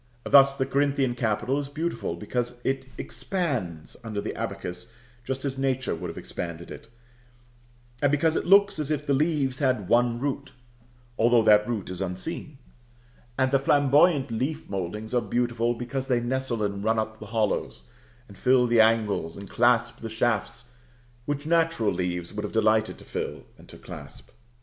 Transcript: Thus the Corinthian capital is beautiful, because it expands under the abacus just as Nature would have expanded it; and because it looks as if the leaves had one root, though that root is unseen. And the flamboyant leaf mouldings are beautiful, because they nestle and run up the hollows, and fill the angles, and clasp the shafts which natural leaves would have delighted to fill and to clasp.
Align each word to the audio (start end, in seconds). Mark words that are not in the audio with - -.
Thus 0.23 0.55
the 0.57 0.65
Corinthian 0.65 1.13
capital 1.13 1.59
is 1.59 1.69
beautiful, 1.69 2.15
because 2.15 2.59
it 2.63 2.87
expands 2.97 3.95
under 4.03 4.19
the 4.19 4.33
abacus 4.35 4.91
just 5.23 5.45
as 5.45 5.59
Nature 5.59 5.93
would 5.93 6.09
have 6.09 6.17
expanded 6.17 6.71
it; 6.71 6.87
and 8.01 8.11
because 8.11 8.35
it 8.35 8.47
looks 8.47 8.79
as 8.79 8.89
if 8.89 9.05
the 9.05 9.13
leaves 9.13 9.59
had 9.59 9.87
one 9.87 10.19
root, 10.19 10.53
though 11.19 11.43
that 11.43 11.67
root 11.69 11.91
is 11.91 12.01
unseen. 12.01 12.57
And 13.37 13.51
the 13.51 13.59
flamboyant 13.59 14.31
leaf 14.31 14.67
mouldings 14.67 15.13
are 15.13 15.21
beautiful, 15.21 15.75
because 15.75 16.07
they 16.07 16.19
nestle 16.19 16.63
and 16.63 16.83
run 16.83 16.97
up 16.97 17.19
the 17.19 17.27
hollows, 17.27 17.83
and 18.27 18.35
fill 18.35 18.65
the 18.65 18.81
angles, 18.81 19.37
and 19.37 19.47
clasp 19.47 19.99
the 19.99 20.09
shafts 20.09 20.71
which 21.27 21.45
natural 21.45 21.93
leaves 21.93 22.33
would 22.33 22.43
have 22.43 22.53
delighted 22.53 22.97
to 22.97 23.05
fill 23.05 23.43
and 23.55 23.69
to 23.69 23.77
clasp. 23.77 24.31